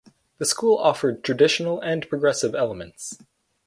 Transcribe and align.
The 0.39 0.45
school 0.45 0.79
offered 0.79 1.23
traditional 1.23 1.79
and 1.79 2.09
progressive 2.09 2.55
elements. 2.55 3.19